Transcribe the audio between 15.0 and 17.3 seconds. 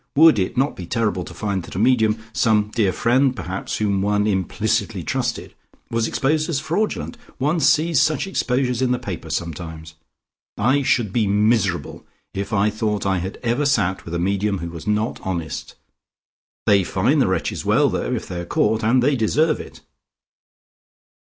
honest. They fine the